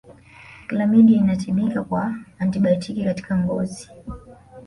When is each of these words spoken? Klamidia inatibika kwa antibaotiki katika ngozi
Klamidia 0.67 1.17
inatibika 1.17 1.83
kwa 1.83 2.15
antibaotiki 2.39 3.03
katika 3.05 3.37
ngozi 3.37 3.89